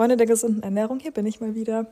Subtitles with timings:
[0.00, 1.84] Freunde der gesunden Ernährung, hier bin ich mal wieder.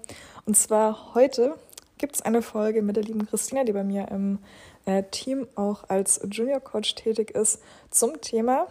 [0.46, 1.56] Und zwar heute
[1.98, 4.38] gibt es eine Folge mit der lieben Christina, die bei mir im
[4.86, 7.60] äh, Team auch als Junior Coach tätig ist,
[7.90, 8.66] zum Thema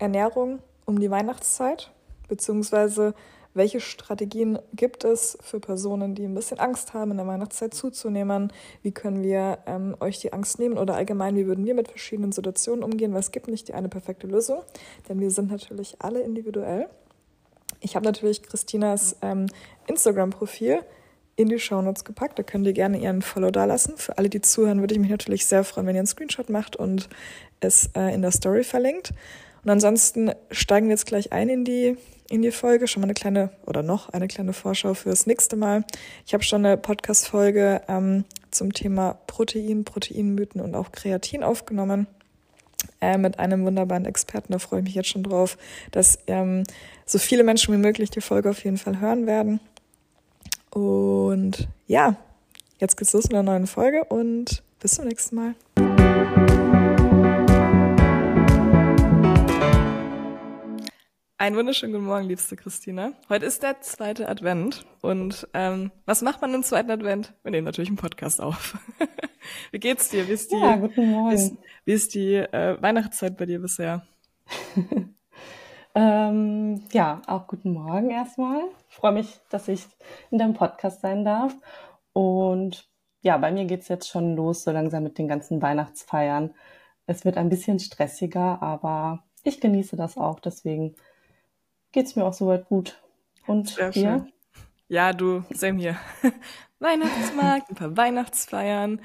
[0.00, 1.92] Ernährung um die Weihnachtszeit,
[2.26, 3.14] beziehungsweise
[3.56, 8.52] welche Strategien gibt es für Personen, die ein bisschen Angst haben, in der Weihnachtszeit zuzunehmen?
[8.82, 12.32] Wie können wir ähm, euch die Angst nehmen oder allgemein, wie würden wir mit verschiedenen
[12.32, 13.12] Situationen umgehen?
[13.12, 14.62] Weil es gibt nicht die eine perfekte Lösung,
[15.08, 16.88] denn wir sind natürlich alle individuell.
[17.84, 19.46] Ich habe natürlich Christinas ähm,
[19.86, 20.80] Instagram-Profil
[21.36, 22.38] in die Shownotes gepackt.
[22.38, 23.98] Da könnt ihr gerne ihren Follow da lassen.
[23.98, 26.76] Für alle, die zuhören, würde ich mich natürlich sehr freuen, wenn ihr einen Screenshot macht
[26.76, 27.10] und
[27.60, 29.12] es äh, in der Story verlinkt.
[29.62, 31.98] Und ansonsten steigen wir jetzt gleich ein in die,
[32.30, 32.88] in die Folge.
[32.88, 35.84] Schon mal eine kleine oder noch eine kleine Vorschau fürs nächste Mal.
[36.26, 42.06] Ich habe schon eine Podcast-Folge ähm, zum Thema Protein, Proteinmythen und auch Kreatin aufgenommen
[43.00, 44.52] äh, mit einem wunderbaren Experten.
[44.52, 45.56] Da freue ich mich jetzt schon drauf,
[45.90, 46.64] dass ähm,
[47.06, 49.60] so viele Menschen wie möglich die Folge auf jeden Fall hören werden.
[50.70, 52.16] Und ja,
[52.78, 55.54] jetzt geht's los mit einer neuen Folge und bis zum nächsten Mal.
[61.44, 63.12] Einen wunderschönen guten Morgen, liebste Christina.
[63.28, 64.86] Heute ist der zweite Advent.
[65.02, 67.34] Und ähm, was macht man im zweiten Advent?
[67.42, 68.78] Wir nehmen natürlich einen Podcast auf.
[69.70, 70.28] wie geht's dir?
[70.28, 71.30] Wie ist die, ja, guten Morgen.
[71.30, 74.06] Wie ist, wie ist die äh, Weihnachtszeit bei dir bisher?
[75.94, 78.62] ähm, ja, auch guten Morgen erstmal.
[78.88, 79.86] Ich freue mich, dass ich
[80.30, 81.54] in deinem Podcast sein darf.
[82.12, 82.88] Und
[83.22, 86.54] ja, bei mir geht's jetzt schon los, so langsam mit den ganzen Weihnachtsfeiern.
[87.06, 90.40] Es wird ein bisschen stressiger, aber ich genieße das auch.
[90.40, 90.94] Deswegen
[91.92, 93.02] geht's mir auch soweit gut.
[93.46, 94.26] Und Sehr dir?
[94.88, 95.96] Ja, du, same hier.
[96.78, 99.00] Weihnachtsmarkt, ein paar Weihnachtsfeiern,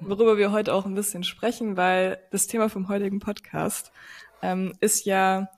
[0.00, 3.92] worüber wir heute auch ein bisschen sprechen, weil das Thema vom heutigen Podcast
[4.40, 5.50] ähm, ist ja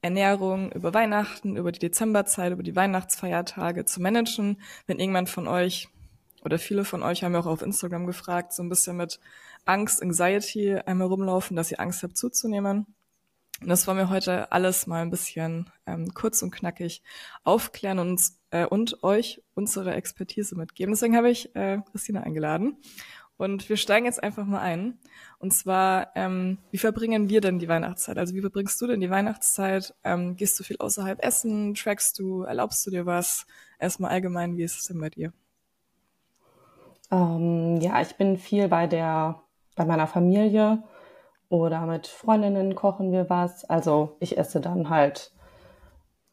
[0.00, 4.62] Ernährung über Weihnachten, über die Dezemberzeit, über die Weihnachtsfeiertage zu managen.
[4.86, 5.88] Wenn irgendwann von euch
[6.42, 9.20] oder viele von euch haben ja auch auf Instagram gefragt, so ein bisschen mit
[9.66, 12.86] Angst, Anxiety einmal rumlaufen, dass ihr Angst habt zuzunehmen.
[13.60, 17.02] Und das wollen wir heute alles mal ein bisschen ähm, kurz und knackig
[17.44, 20.92] aufklären und, uns, äh, und euch unsere Expertise mitgeben.
[20.92, 22.76] Deswegen habe ich äh, Christina eingeladen.
[23.36, 24.98] Und wir steigen jetzt einfach mal ein.
[25.38, 28.18] Und zwar, ähm, wie verbringen wir denn die Weihnachtszeit?
[28.18, 29.94] Also wie verbringst du denn die Weihnachtszeit?
[30.04, 31.74] Ähm, gehst du viel außerhalb essen?
[31.74, 32.42] Trackst du?
[32.42, 33.46] Erlaubst du dir was?
[33.78, 35.32] Erstmal allgemein, wie ist es denn bei dir?
[37.10, 39.40] Ähm, ja, ich bin viel bei der,
[39.74, 40.82] bei meiner Familie
[41.48, 43.64] oder mit Freundinnen kochen wir was.
[43.64, 45.32] Also ich esse dann halt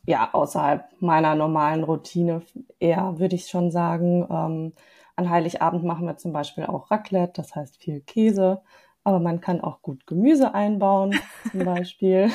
[0.07, 2.41] ja außerhalb meiner normalen Routine
[2.79, 4.25] eher, würde ich schon sagen.
[4.31, 4.73] Ähm,
[5.15, 8.61] an Heiligabend machen wir zum Beispiel auch Raclette, das heißt viel Käse,
[9.03, 11.19] aber man kann auch gut Gemüse einbauen
[11.51, 12.31] zum Beispiel.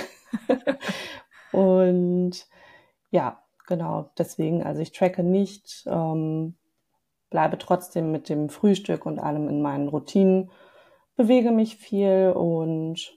[1.52, 2.46] Und
[3.10, 6.56] ja, genau, deswegen, also ich tracke nicht, ähm,
[7.30, 10.50] bleibe trotzdem mit dem Frühstück und allem in meinen Routinen
[11.16, 13.14] bewege mich viel und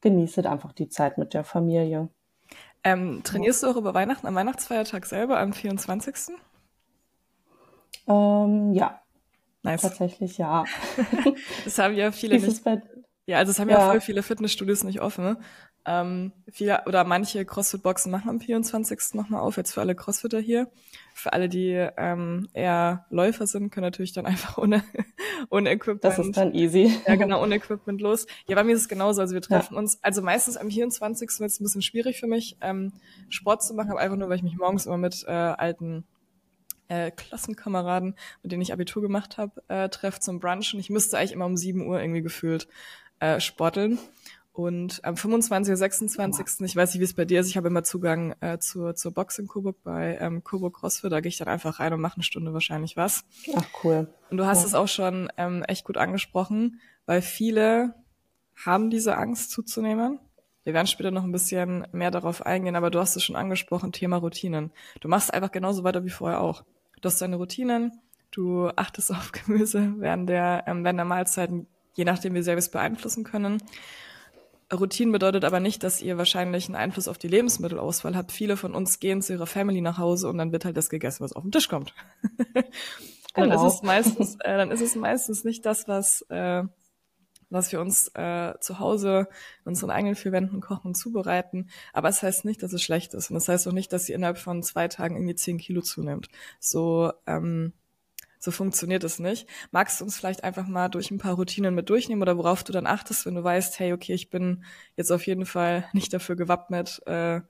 [0.00, 2.10] genieße einfach die Zeit mit der Familie.
[2.84, 6.34] Ähm, trainierst du auch über Weihnachten am Weihnachtsfeiertag selber am 24.?
[8.06, 9.00] Ähm, ja.
[9.62, 9.80] Nice.
[9.80, 10.64] Tatsächlich ja.
[11.64, 12.62] das haben ja viele nicht.
[13.26, 13.78] Ja, also es haben ja.
[13.78, 15.38] ja voll viele Fitnessstudios nicht offen.
[15.86, 19.14] Ähm, viele oder manche CrossFit-Boxen machen am 24.
[19.14, 20.68] nochmal auf, jetzt für alle Crossfitter hier.
[21.12, 24.82] Für alle, die ähm, eher Läufer sind, können natürlich dann einfach ohne,
[25.50, 26.04] ohne Equipment.
[26.04, 26.98] Das ist dann easy.
[27.06, 28.26] Ja, genau, ohne Equipment los.
[28.46, 29.20] Ja, bei mir ist es genauso.
[29.20, 29.78] Also wir treffen ja.
[29.78, 31.28] uns, also meistens am 24.
[31.38, 32.92] wird es ein bisschen schwierig für mich, ähm,
[33.28, 36.04] Sport zu machen, aber einfach nur, weil ich mich morgens immer mit äh, alten
[36.88, 40.80] äh, Klassenkameraden, mit denen ich Abitur gemacht habe, äh, treffe zum Brunchen.
[40.80, 42.68] Ich müsste eigentlich immer um 7 Uhr irgendwie gefühlt
[43.20, 43.98] äh, sporteln.
[44.54, 45.72] Und am 25.
[45.72, 46.60] oder 26.
[46.60, 49.12] ich weiß nicht, wie es bei dir ist, ich habe immer Zugang äh, zur, zur
[49.12, 52.14] Box in Coburg bei ähm, Coburg CrossFit, da gehe ich dann einfach rein und mache
[52.14, 53.24] eine Stunde wahrscheinlich was.
[53.56, 54.06] Ach cool.
[54.30, 54.68] Und du hast ja.
[54.68, 57.94] es auch schon ähm, echt gut angesprochen, weil viele
[58.64, 60.20] haben diese Angst zuzunehmen.
[60.62, 63.90] Wir werden später noch ein bisschen mehr darauf eingehen, aber du hast es schon angesprochen,
[63.90, 64.70] Thema Routinen.
[65.00, 66.62] Du machst einfach genauso weiter wie vorher auch.
[67.00, 68.00] Du hast deine Routinen,
[68.30, 72.60] du achtest auf Gemüse während der, ähm, während der Mahlzeiten, je nachdem, wie sehr wir
[72.60, 73.60] es beeinflussen können.
[74.74, 78.32] Routine bedeutet aber nicht, dass ihr wahrscheinlich einen Einfluss auf die Lebensmittelauswahl habt.
[78.32, 81.24] Viele von uns gehen zu ihrer Family nach Hause und dann wird halt das gegessen,
[81.24, 81.94] was auf den Tisch kommt.
[82.44, 82.64] genau.
[83.34, 86.64] dann ist es meistens, äh, dann ist es meistens nicht das, was, äh,
[87.50, 89.28] was wir uns äh, zu Hause
[89.64, 91.70] in unseren eigenen vier Wänden kochen und zubereiten.
[91.92, 93.30] Aber es heißt nicht, dass es schlecht ist.
[93.30, 95.82] Und es das heißt auch nicht, dass ihr innerhalb von zwei Tagen irgendwie zehn Kilo
[95.82, 96.28] zunimmt.
[96.60, 97.72] So, ähm,
[98.44, 99.48] so funktioniert es nicht.
[99.70, 102.72] Magst du uns vielleicht einfach mal durch ein paar Routinen mit durchnehmen oder worauf du
[102.72, 104.64] dann achtest, wenn du weißt, hey, okay, ich bin
[104.96, 107.40] jetzt auf jeden Fall nicht dafür gewappnet, äh,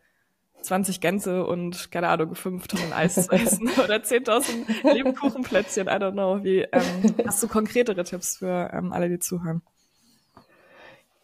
[0.63, 6.13] 20 Gänse und, keine Ahnung, 5 Tonnen Eis zu essen oder 10.000 Lebkuchenplätzchen, I don't
[6.13, 6.43] know.
[6.43, 9.61] Wie, ähm, hast du konkretere Tipps für ähm, alle, die zuhören?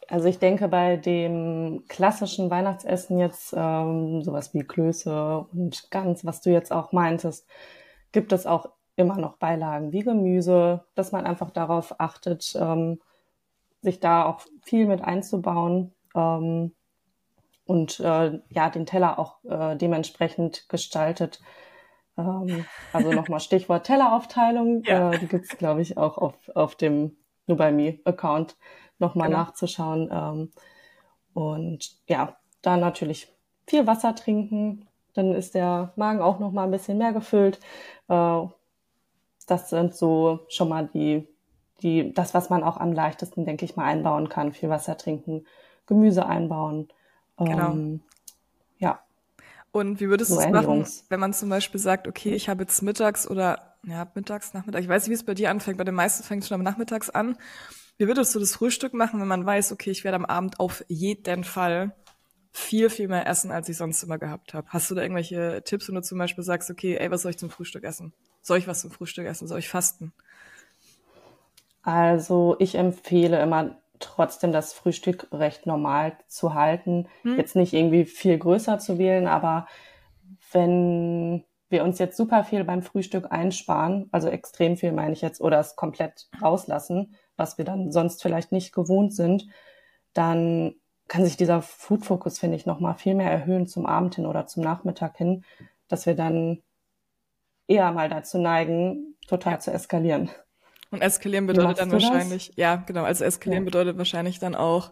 [0.09, 6.41] Also ich denke, bei dem klassischen Weihnachtsessen jetzt ähm, sowas wie Klöße und Gans, was
[6.41, 7.47] du jetzt auch meintest,
[8.13, 13.01] gibt es auch immer noch Beilagen wie Gemüse, dass man einfach darauf achtet, ähm,
[13.83, 15.95] sich da auch viel mit einzubauen.
[16.15, 16.73] Ähm,
[17.65, 21.41] und äh, ja, den Teller auch äh, dementsprechend gestaltet.
[22.19, 24.83] Ähm, also nochmal Stichwort Telleraufteilung.
[24.85, 25.13] Ja.
[25.13, 27.17] Äh, die gibt's glaube ich, auch auf, auf dem
[27.47, 28.57] Nur bei Me Account
[28.99, 29.41] nochmal genau.
[29.41, 30.11] nachzuschauen.
[30.13, 30.53] Ähm,
[31.33, 33.33] und ja, da natürlich
[33.67, 34.89] viel Wasser trinken.
[35.15, 37.61] Dann ist der Magen auch nochmal ein bisschen mehr gefüllt.
[39.51, 41.27] Das sind so schon mal die,
[41.83, 44.53] die, das, was man auch am leichtesten, denke ich mal, einbauen kann.
[44.53, 45.47] Viel Wasser trinken,
[45.87, 46.89] Gemüse einbauen
[47.47, 47.73] Genau.
[47.73, 48.01] Ähm,
[48.79, 49.01] ja.
[49.73, 52.83] Und wie würdest du es machen, wenn man zum Beispiel sagt, okay, ich habe jetzt
[52.83, 55.95] mittags oder ja, mittags, nachmittags, ich weiß nicht, wie es bei dir anfängt, bei den
[55.95, 57.37] meisten fängt es schon am Nachmittags an.
[57.97, 60.85] Wie würdest du das Frühstück machen, wenn man weiß, okay, ich werde am Abend auf
[60.89, 61.95] jeden Fall
[62.53, 64.67] viel, viel mehr essen, als ich sonst immer gehabt habe?
[64.71, 67.39] Hast du da irgendwelche Tipps, wenn du zum Beispiel sagst, okay, ey, was soll ich
[67.39, 68.13] zum Frühstück essen?
[68.43, 69.49] Soll ich was zum Frühstück essen?
[69.49, 70.13] Soll ich fasten?
[71.83, 77.09] Also ich empfehle immer trotzdem das Frühstück recht normal zu halten.
[77.23, 77.37] Hm.
[77.37, 79.67] Jetzt nicht irgendwie viel größer zu wählen, aber
[80.53, 85.41] wenn wir uns jetzt super viel beim Frühstück einsparen, also extrem viel meine ich jetzt,
[85.41, 89.47] oder es komplett rauslassen, was wir dann sonst vielleicht nicht gewohnt sind,
[90.13, 90.75] dann
[91.07, 94.63] kann sich dieser Food-Fokus, finde ich, nochmal viel mehr erhöhen zum Abend hin oder zum
[94.63, 95.45] Nachmittag hin,
[95.89, 96.63] dass wir dann
[97.71, 99.59] eher mal dazu neigen, total ja.
[99.61, 100.29] zu eskalieren.
[100.91, 102.57] Und eskalieren bedeutet dann wahrscheinlich, das?
[102.57, 103.67] ja, genau, also eskalieren ja.
[103.67, 104.91] bedeutet wahrscheinlich dann auch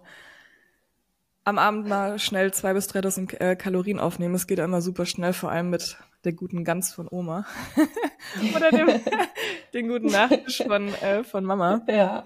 [1.45, 4.35] am Abend mal schnell zwei bis 3000 äh, Kalorien aufnehmen.
[4.35, 7.47] Es geht immer super schnell, vor allem mit der guten Gans von Oma.
[8.57, 8.89] Oder dem,
[9.75, 11.83] den guten Nachtisch von, äh, von Mama.
[11.89, 12.23] Ja.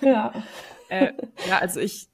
[0.00, 0.32] Ja.
[0.90, 1.12] äh,
[1.48, 2.08] ja, also ich,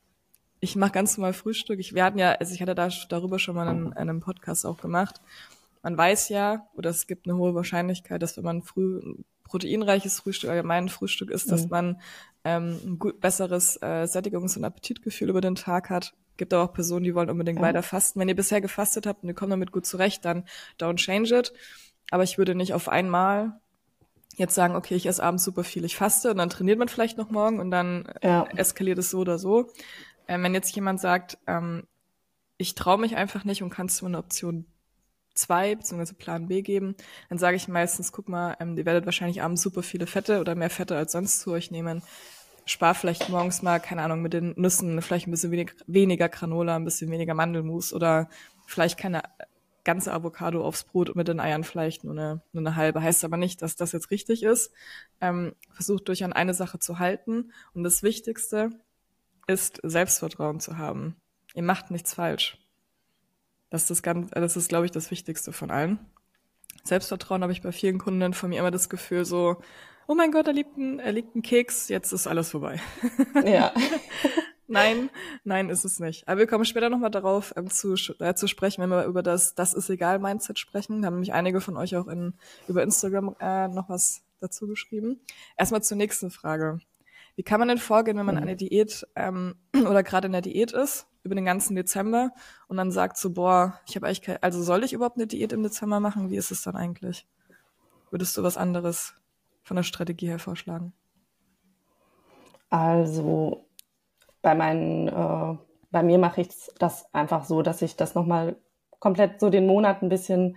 [0.60, 1.80] ich mache ganz normal Frühstück.
[1.80, 4.78] Ich, wir hatten ja, also ich hatte da darüber schon mal einen, einen Podcast auch
[4.78, 5.20] gemacht.
[5.84, 9.02] Man weiß ja, oder es gibt eine hohe Wahrscheinlichkeit, dass wenn man früh
[9.44, 11.70] proteinreiches Frühstück, allgemein Frühstück ist, dass mhm.
[11.70, 12.00] man
[12.42, 16.14] ähm, ein gut, besseres äh, Sättigungs- und Appetitgefühl über den Tag hat.
[16.38, 17.62] Gibt aber auch Personen, die wollen unbedingt ja.
[17.62, 18.18] weiter fasten.
[18.18, 20.44] Wenn ihr bisher gefastet habt und ihr kommt damit gut zurecht, dann
[20.80, 21.52] don't change it.
[22.10, 23.60] Aber ich würde nicht auf einmal
[24.36, 27.18] jetzt sagen, okay, ich esse abends super viel, ich faste und dann trainiert man vielleicht
[27.18, 28.48] noch morgen und dann ja.
[28.56, 29.70] eskaliert es so oder so.
[30.28, 31.84] Ähm, wenn jetzt jemand sagt, ähm,
[32.56, 34.64] ich traue mich einfach nicht und kannst du eine Option
[35.34, 36.14] 2 bzw.
[36.14, 36.94] Plan B geben,
[37.28, 40.54] dann sage ich meistens, guck mal, ähm, ihr werdet wahrscheinlich abends super viele Fette oder
[40.54, 42.02] mehr Fette als sonst zu euch nehmen.
[42.66, 46.76] Spar vielleicht morgens mal, keine Ahnung, mit den Nüssen vielleicht ein bisschen wenig, weniger Granola,
[46.76, 48.28] ein bisschen weniger Mandelmus oder
[48.66, 49.22] vielleicht keine
[49.84, 53.02] ganze Avocado aufs Brot und mit den Eiern vielleicht nur eine, nur eine halbe.
[53.02, 54.72] Heißt aber nicht, dass das jetzt richtig ist.
[55.20, 57.52] Ähm, versucht euch an eine Sache zu halten.
[57.74, 58.70] Und das Wichtigste
[59.46, 61.16] ist, Selbstvertrauen zu haben.
[61.54, 62.63] Ihr macht nichts falsch.
[63.74, 65.98] Das ist, das, ganz, das ist, glaube ich, das Wichtigste von allen.
[66.84, 69.56] Selbstvertrauen habe ich bei vielen Kunden von mir immer das Gefühl so,
[70.06, 72.80] oh mein Gott, da liegt ein, er liegt ein Keks, jetzt ist alles vorbei.
[73.44, 73.74] Ja.
[74.68, 75.10] nein,
[75.42, 76.28] nein, ist es nicht.
[76.28, 79.56] Aber wir kommen später nochmal darauf ähm, zu, äh, zu sprechen, wenn wir über das
[79.56, 81.02] Das ist egal Mindset sprechen.
[81.02, 82.34] Da haben nämlich einige von euch auch in,
[82.68, 85.18] über Instagram äh, noch was dazu geschrieben.
[85.56, 86.78] Erstmal zur nächsten Frage.
[87.34, 88.42] Wie kann man denn vorgehen, wenn man mhm.
[88.42, 92.30] eine Diät ähm, oder gerade in der Diät ist über den ganzen Dezember
[92.68, 95.52] und dann sagt so, boah, ich habe eigentlich keine, also soll ich überhaupt eine Diät
[95.52, 96.30] im Dezember machen?
[96.30, 97.26] Wie ist es dann eigentlich?
[98.10, 99.14] Würdest du was anderes
[99.62, 100.92] von der Strategie her vorschlagen?
[102.70, 103.66] Also
[104.42, 105.56] bei meinen, äh,
[105.90, 108.56] bei mir mache ich das einfach so, dass ich das nochmal
[108.98, 110.56] komplett so den Monat ein bisschen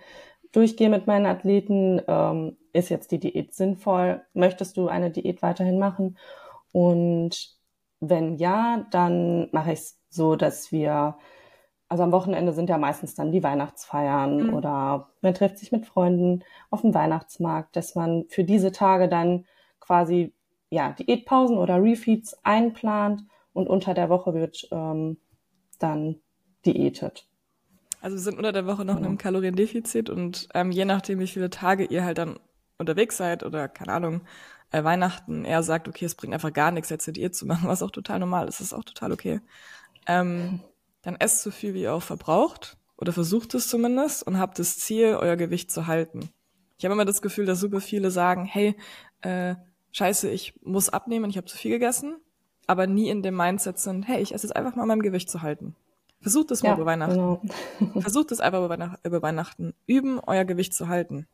[0.52, 2.00] durchgehe mit meinen Athleten.
[2.06, 4.22] Ähm, ist jetzt die Diät sinnvoll?
[4.34, 6.18] Möchtest du eine Diät weiterhin machen?
[6.72, 7.57] Und
[8.00, 11.16] wenn ja, dann mache ich es so, dass wir,
[11.88, 14.54] also am Wochenende sind ja meistens dann die Weihnachtsfeiern mhm.
[14.54, 19.44] oder man trifft sich mit Freunden auf dem Weihnachtsmarkt, dass man für diese Tage dann
[19.80, 20.32] quasi
[20.70, 25.18] ja Diätpausen oder Refeeds einplant und unter der Woche wird ähm,
[25.78, 26.16] dann
[26.64, 27.26] diätet.
[28.00, 31.26] Also wir sind unter der Woche noch in einem Kaloriendefizit und ähm, je nachdem, wie
[31.26, 32.38] viele Tage ihr halt dann
[32.78, 34.20] unterwegs seid oder keine Ahnung,
[34.70, 37.82] äh, Weihnachten eher sagt, okay, es bringt einfach gar nichts, jetzt Diät zu machen, was
[37.82, 39.40] auch total normal ist, ist auch total okay
[40.08, 40.60] ähm,
[41.02, 44.78] dann esst so viel, wie ihr auch verbraucht oder versucht es zumindest und habt das
[44.78, 46.30] Ziel, euer Gewicht zu halten.
[46.78, 48.74] Ich habe immer das Gefühl, dass super viele sagen, hey,
[49.20, 49.54] äh,
[49.92, 52.16] scheiße, ich muss abnehmen, ich habe zu viel gegessen,
[52.66, 55.42] aber nie in dem Mindset sind, hey, ich esse jetzt einfach mal mein Gewicht zu
[55.42, 55.76] halten.
[56.20, 57.14] Versucht es mal ja, über Weihnachten.
[57.78, 58.00] Genau.
[58.00, 59.74] Versucht es einfach über, über Weihnachten.
[59.86, 61.28] Üben, euer Gewicht zu halten.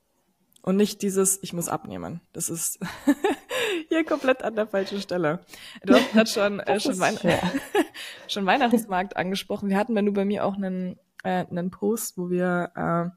[0.65, 2.23] Und nicht dieses, ich muss abnehmen.
[2.33, 2.81] Das ist
[3.91, 5.41] hier komplett an der falschen Stelle.
[5.85, 7.19] Du hast gerade schon, äh, schon, Wein
[8.29, 9.69] schon Weihnachtsmarkt angesprochen.
[9.69, 13.11] Wir hatten, wenn du bei mir auch einen, äh, einen Post, wo wir äh,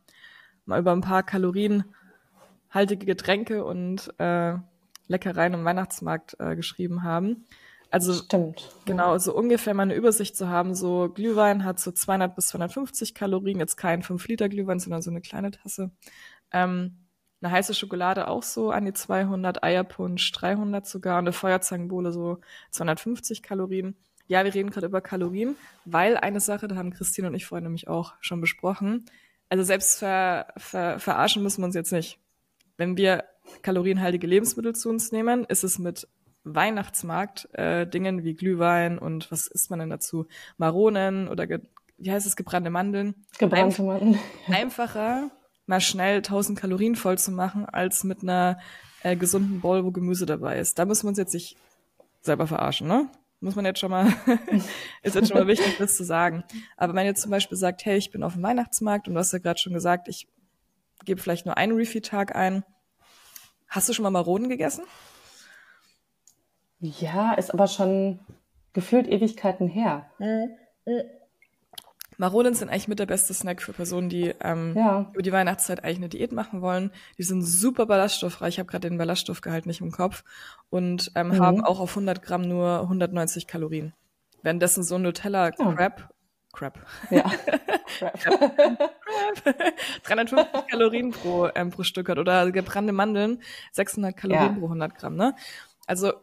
[0.65, 4.55] mal über ein paar kalorienhaltige Getränke und äh,
[5.07, 7.45] Leckereien im Weihnachtsmarkt äh, geschrieben haben.
[7.91, 8.75] Also Stimmt.
[8.83, 10.75] genau, so ungefähr mal eine Übersicht zu haben.
[10.75, 15.11] So Glühwein hat so 200 bis 250 Kalorien, jetzt kein 5 Liter Glühwein, sondern so
[15.11, 15.91] eine kleine Tasse.
[16.51, 17.06] Ähm,
[17.41, 22.39] eine heiße Schokolade auch so an die 200, Eierpunsch 300 sogar und eine Feuerzangenbowle so
[22.71, 23.95] 250 Kalorien.
[24.27, 27.63] Ja, wir reden gerade über Kalorien, weil eine Sache, da haben Christine und ich vorhin
[27.63, 29.05] nämlich auch schon besprochen.
[29.49, 32.19] Also selbst ver, ver, verarschen müssen wir uns jetzt nicht.
[32.75, 33.23] Wenn wir
[33.61, 36.07] kalorienhaltige Lebensmittel zu uns nehmen, ist es mit
[36.43, 40.27] Weihnachtsmarkt äh, Dingen wie Glühwein und was isst man denn dazu?
[40.57, 41.47] Maronen oder
[41.97, 43.15] wie heißt es, gebrannte Mandeln?
[43.39, 44.19] Gebrannte Mandeln.
[44.47, 45.31] Einfacher,
[45.67, 48.59] mal schnell 1000 Kalorien voll zu machen, als mit einer
[49.03, 50.79] äh, gesunden Bowl, wo Gemüse dabei ist.
[50.79, 51.57] Da müssen wir uns jetzt nicht
[52.21, 53.09] selber verarschen, ne?
[53.39, 54.11] Muss man jetzt schon mal,
[55.03, 56.43] ist jetzt schon mal wichtig, das zu sagen.
[56.75, 59.31] Aber wenn ihr zum Beispiel sagt, hey, ich bin auf dem Weihnachtsmarkt und du hast
[59.31, 60.27] ja gerade schon gesagt, ich
[61.05, 62.63] gebe vielleicht nur einen Refeed-Tag ein.
[63.67, 64.85] Hast du schon mal Maronen gegessen?
[66.79, 68.19] Ja, ist aber schon
[68.73, 70.09] gefühlt Ewigkeiten her.
[70.17, 70.49] Mhm.
[72.17, 75.09] Maronen sind eigentlich mit der beste Snack für Personen, die ähm, ja.
[75.13, 76.91] über die Weihnachtszeit eigentlich eine Diät machen wollen.
[77.17, 78.55] Die sind super ballaststoffreich.
[78.55, 80.23] Ich habe gerade den Ballaststoffgehalt nicht im Kopf
[80.69, 81.39] und ähm, mhm.
[81.39, 83.93] haben auch auf 100 Gramm nur 190 Kalorien.
[84.41, 86.09] Währenddessen so ein Nutella Crab,
[86.53, 86.79] Crab,
[87.11, 87.23] ja.
[87.99, 88.19] Crab.
[88.19, 88.53] Crab.
[90.03, 93.41] 350 Kalorien pro ähm, pro Stück hat oder gebrannte Mandeln
[93.73, 94.59] 600 Kalorien ja.
[94.59, 95.15] pro 100 Gramm.
[95.15, 95.35] Ne?
[95.85, 96.13] Also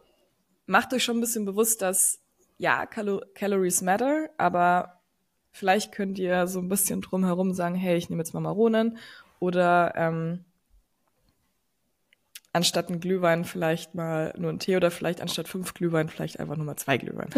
[0.65, 2.19] macht euch schon ein bisschen bewusst, dass
[2.57, 5.01] ja, Calo Calories matter, aber
[5.55, 8.97] vielleicht könnt ihr so ein bisschen drumherum sagen, hey, ich nehme jetzt mal Maronen
[9.39, 10.43] oder ähm,
[12.51, 16.57] anstatt ein Glühwein vielleicht mal nur ein Tee oder vielleicht anstatt fünf Glühwein vielleicht einfach
[16.57, 17.29] nur mal zwei Glühwein.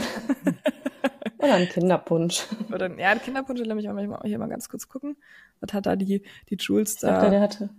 [1.37, 2.47] oder ein Kinderpunsch.
[2.73, 5.17] Oder ja, ein Kinderpunsch, lass mich mal hier mal ganz kurz gucken.
[5.59, 7.11] Was hat da die, die Jules da?
[7.11, 7.69] dachte, der hatte.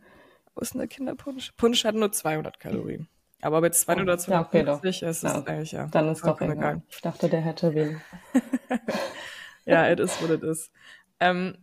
[0.55, 1.53] Wo ist denn der Kinderpunsch?
[1.57, 3.09] Punsch hat nur 200 Kalorien.
[3.41, 5.87] Aber mit 200 oder 250 ja, okay, ist es ja, eigentlich ja.
[5.87, 6.57] Dann ist doch egal.
[6.57, 6.83] egal.
[6.89, 8.01] Ich dachte, der hätte wen.
[9.69, 10.71] ja, it is what it is.
[11.21, 11.59] Ähm,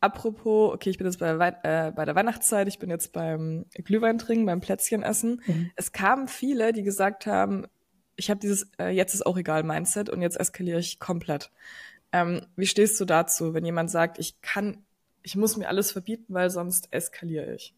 [0.00, 1.30] apropos, okay, ich bin jetzt bei,
[1.62, 5.42] äh, bei der Weihnachtszeit, ich bin jetzt beim Glühwein trinken, beim Plätzchen essen.
[5.46, 5.70] Mhm.
[5.76, 7.66] Es kamen viele, die gesagt haben,
[8.16, 11.52] ich habe dieses äh, jetzt ist auch egal Mindset und jetzt eskaliere ich komplett.
[12.12, 14.84] Ähm, wie stehst du dazu, wenn jemand sagt, ich kann,
[15.22, 17.74] ich muss mir alles verbieten, weil sonst eskaliere ich?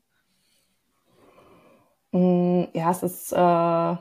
[2.13, 3.97] Mm, ja, es ist, äh,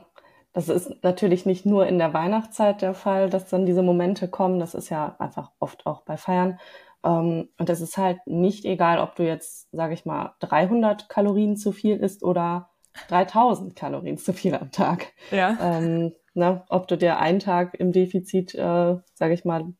[0.52, 4.58] das ist natürlich nicht nur in der Weihnachtszeit der Fall, dass dann diese Momente kommen.
[4.58, 6.58] Das ist ja einfach oft auch bei Feiern.
[7.04, 11.56] Ähm, und es ist halt nicht egal, ob du jetzt, sage ich mal, 300 Kalorien
[11.56, 12.70] zu viel isst oder
[13.08, 15.12] 3000 Kalorien zu viel am Tag.
[15.30, 15.56] Ja.
[15.60, 19.72] Ähm, ne, ob du dir einen Tag im Defizit, äh, sage ich mal,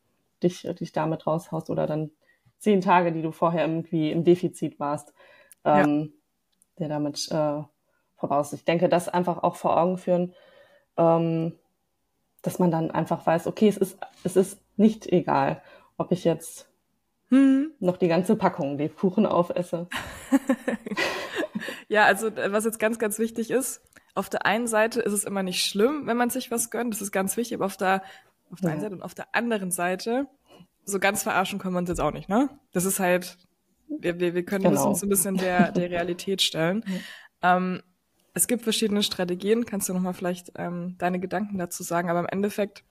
[0.42, 2.12] dich, dich damit raushaust oder dann
[2.58, 5.12] zehn Tage, die du vorher irgendwie im Defizit warst,
[5.64, 6.12] ähm,
[6.78, 6.78] ja.
[6.78, 7.62] der damit äh,
[8.16, 8.52] voraus.
[8.52, 10.34] Ich denke, das einfach auch vor Augen führen,
[11.00, 11.52] ähm,
[12.42, 15.62] dass man dann einfach weiß, okay, es ist, es ist nicht egal,
[15.96, 16.68] ob ich jetzt
[17.28, 17.72] hm.
[17.80, 19.88] noch die ganze Packung Lebkuchen aufesse.
[21.88, 23.82] ja, also äh, was jetzt ganz, ganz wichtig ist,
[24.14, 27.02] auf der einen Seite ist es immer nicht schlimm, wenn man sich was gönnt, das
[27.02, 28.02] ist ganz wichtig, aber auf der,
[28.50, 28.72] auf der ja.
[28.72, 30.26] einen Seite und auf der anderen Seite,
[30.84, 32.50] so ganz verarschen können wir uns jetzt auch nicht, ne?
[32.72, 33.38] Das ist halt,
[33.88, 34.88] wir, wir, wir können genau.
[34.88, 36.84] uns ein bisschen der, der Realität stellen.
[37.42, 37.82] ähm,
[38.34, 39.66] es gibt verschiedene Strategien.
[39.66, 42.10] Kannst du nochmal vielleicht ähm, deine Gedanken dazu sagen?
[42.10, 42.84] Aber im Endeffekt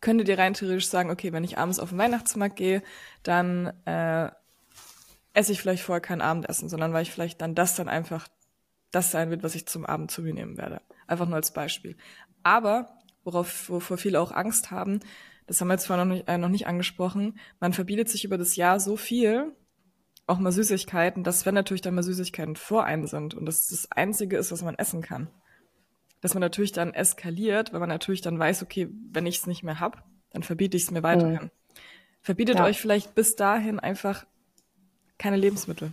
[0.00, 2.82] könntet ihr rein theoretisch sagen, okay, wenn ich abends auf den Weihnachtsmarkt gehe,
[3.22, 4.30] dann äh,
[5.34, 8.28] esse ich vielleicht vorher kein Abendessen, sondern weil ich vielleicht dann das dann einfach
[8.90, 10.80] das sein wird, was ich zum Abend zu mir nehmen werde.
[11.06, 11.96] Einfach nur als Beispiel.
[12.42, 15.00] Aber, worauf, wovor viele auch Angst haben,
[15.46, 18.38] das haben wir jetzt vorher noch nicht, äh, noch nicht angesprochen, man verbietet sich über
[18.38, 19.54] das Jahr so viel,
[20.28, 23.90] auch mal Süßigkeiten, dass wenn natürlich dann mal Süßigkeiten vor einem sind und das das
[23.90, 25.28] Einzige ist, was man essen kann,
[26.20, 29.62] dass man natürlich dann eskaliert, weil man natürlich dann weiß, okay, wenn ich es nicht
[29.62, 31.44] mehr hab, dann verbiete ich es mir weiterhin.
[31.44, 31.50] Mhm.
[32.20, 32.64] Verbietet ja.
[32.64, 34.26] euch vielleicht bis dahin einfach
[35.16, 35.92] keine Lebensmittel.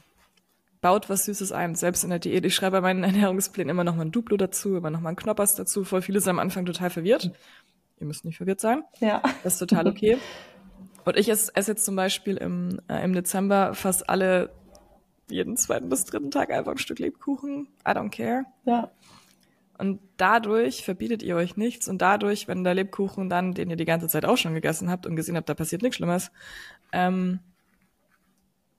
[0.81, 2.45] Baut was Süßes ein, selbst in der Diät.
[2.45, 5.15] Ich schreibe bei meinen Ernährungsplänen immer noch mal ein Duplo dazu, immer noch mal ein
[5.15, 5.83] Knoppers dazu.
[5.83, 7.31] Voll viele sind am Anfang total verwirrt.
[7.99, 8.83] Ihr müsst nicht verwirrt sein.
[8.99, 9.21] Ja.
[9.43, 10.17] Das ist total okay.
[11.05, 14.51] Und ich esse, esse jetzt zum Beispiel im, äh, im Dezember fast alle,
[15.29, 17.67] jeden zweiten bis dritten Tag einfach ein Stück Lebkuchen.
[17.87, 18.45] I don't care.
[18.65, 18.91] Ja.
[19.77, 23.85] Und dadurch verbietet ihr euch nichts und dadurch, wenn der Lebkuchen dann, den ihr die
[23.85, 26.31] ganze Zeit auch schon gegessen habt und gesehen habt, da passiert nichts Schlimmes,
[26.91, 27.39] ähm,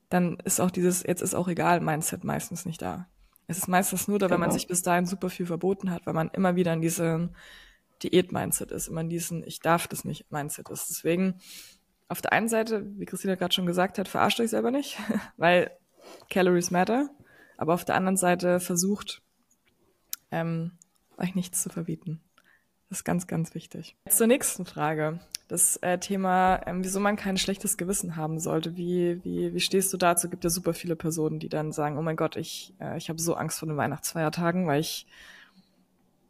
[0.09, 3.09] dann ist auch dieses, jetzt ist auch egal, Mindset meistens nicht da.
[3.47, 4.35] Es ist meistens nur da, genau.
[4.35, 4.59] wenn man genau.
[4.59, 7.31] sich bis dahin super viel verboten hat, weil man immer wieder in diesem
[8.03, 10.89] Diät-Mindset ist, immer in diesem Ich darf das nicht Mindset ist.
[10.91, 11.35] Deswegen,
[12.09, 14.99] auf der einen Seite, wie Christina gerade schon gesagt hat, verarscht euch selber nicht,
[15.37, 15.71] weil
[16.31, 17.11] Calories matter,
[17.57, 19.23] aber auf der anderen Seite versucht,
[20.31, 20.73] ähm,
[21.19, 22.21] euch nichts zu verbieten.
[22.89, 23.97] Das ist ganz, ganz wichtig.
[24.05, 25.19] Jetzt zur nächsten Frage.
[25.49, 28.77] Das äh, Thema, ähm, wieso man kein schlechtes Gewissen haben sollte.
[28.77, 30.29] Wie, wie, wie stehst du dazu?
[30.29, 33.21] Gibt ja super viele Personen, die dann sagen, oh mein Gott, ich, äh, ich habe
[33.21, 35.07] so Angst vor den Weihnachtsfeiertagen, weil ich,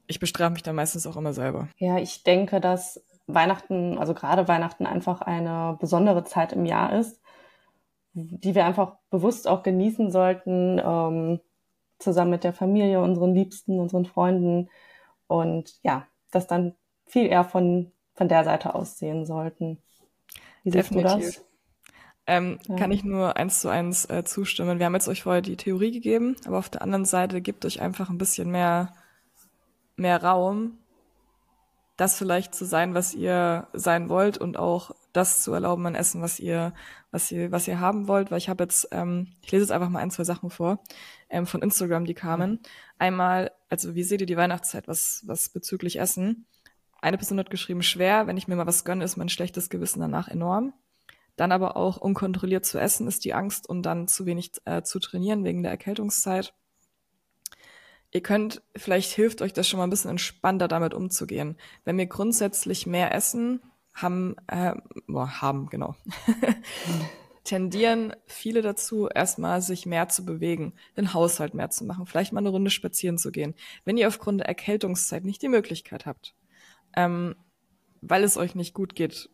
[0.06, 1.68] ich bestrafe mich dann meistens auch immer selber.
[1.78, 7.20] Ja, ich denke, dass Weihnachten, also gerade Weihnachten einfach eine besondere Zeit im Jahr ist,
[8.12, 11.40] die wir einfach bewusst auch genießen sollten, ähm,
[11.98, 14.68] zusammen mit der Familie, unseren Liebsten, unseren Freunden
[15.26, 16.74] und ja, das dann
[17.06, 19.78] viel eher von, von der Seite aussehen sollten.
[20.62, 21.12] Wie siehst Definitiv.
[21.12, 21.44] du das?
[22.26, 22.76] Ähm, ja.
[22.76, 24.78] Kann ich nur eins zu eins äh, zustimmen.
[24.78, 27.80] Wir haben jetzt euch vorher die Theorie gegeben, aber auf der anderen Seite gibt euch
[27.80, 28.92] einfach ein bisschen mehr,
[29.94, 30.78] mehr Raum,
[31.96, 36.20] das vielleicht zu sein, was ihr sein wollt und auch das zu erlauben an Essen,
[36.20, 36.74] was ihr,
[37.10, 38.30] was ihr, was ihr haben wollt.
[38.30, 40.80] Weil ich habe jetzt, ähm, ich lese jetzt einfach mal ein, zwei Sachen vor
[41.30, 42.60] ähm, von Instagram, die kamen.
[42.98, 46.46] Einmal, also wie seht ihr die Weihnachtszeit, was, was bezüglich Essen?
[47.00, 50.00] Eine Person hat geschrieben, schwer, wenn ich mir mal was gönne, ist mein schlechtes Gewissen
[50.00, 50.74] danach enorm.
[51.36, 54.98] Dann aber auch unkontrolliert zu essen ist die Angst und dann zu wenig äh, zu
[54.98, 56.54] trainieren wegen der Erkältungszeit.
[58.12, 61.56] Ihr könnt, vielleicht hilft euch das schon mal ein bisschen entspannter damit umzugehen.
[61.84, 63.60] Wenn wir grundsätzlich mehr essen,
[63.94, 64.74] haben, äh,
[65.06, 65.96] boah, haben, genau.
[67.46, 72.40] tendieren viele dazu, erstmal sich mehr zu bewegen, den Haushalt mehr zu machen, vielleicht mal
[72.40, 73.54] eine Runde spazieren zu gehen.
[73.84, 76.34] Wenn ihr aufgrund der Erkältungszeit nicht die Möglichkeit habt,
[76.94, 77.36] ähm,
[78.02, 79.30] weil es euch nicht gut geht,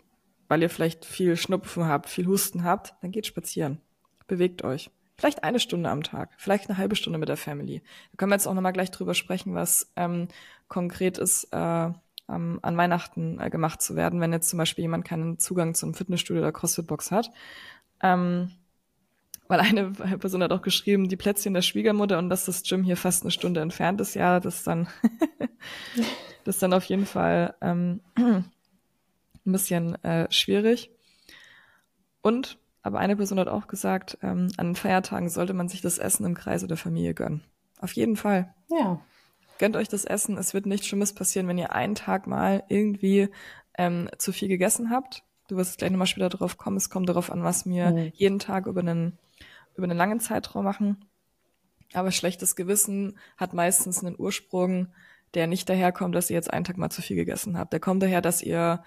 [0.49, 3.81] weil ihr vielleicht viel Schnupfen habt, viel Husten habt, dann geht spazieren.
[4.27, 4.91] Bewegt euch.
[5.17, 7.83] Vielleicht eine Stunde am Tag, vielleicht eine halbe Stunde mit der Family.
[8.11, 10.29] Da können wir jetzt auch nochmal gleich drüber sprechen, was ähm,
[10.69, 11.91] konkret ist, äh,
[12.29, 15.95] ähm, an Weihnachten äh, gemacht zu werden, wenn jetzt zum Beispiel jemand keinen Zugang zum
[15.95, 17.31] Fitnessstudio oder CrossFit-Box hat.
[18.03, 18.53] Ähm,
[19.49, 22.97] weil eine Person hat auch geschrieben, die Plätzchen der Schwiegermutter und dass das Gym hier
[22.97, 24.89] fast eine Stunde entfernt ist, ja, das ist dann,
[26.45, 28.51] das ist dann auf jeden Fall ähm, ein
[29.45, 30.91] bisschen äh, schwierig.
[32.23, 36.27] Und, aber eine Person hat auch gesagt, ähm, an Feiertagen sollte man sich das Essen
[36.27, 37.43] im Kreise der Familie gönnen.
[37.81, 38.53] Auf jeden Fall.
[38.69, 39.01] Ja.
[39.59, 40.37] Gönnt euch das Essen.
[40.37, 43.29] Es wird nichts Schlimmes passieren, wenn ihr einen Tag mal irgendwie
[43.79, 45.23] ähm, zu viel gegessen habt.
[45.49, 46.77] Du wirst gleich nochmal später drauf kommen.
[46.77, 48.13] Es kommt darauf an, was wir mhm.
[48.15, 49.19] jeden Tag über einen,
[49.77, 51.05] über einen langen Zeitraum machen.
[51.93, 54.89] Aber schlechtes Gewissen hat meistens einen Ursprung,
[55.35, 57.73] der nicht daherkommt, dass ihr jetzt einen Tag mal zu viel gegessen habt.
[57.73, 58.83] Der kommt daher, dass ihr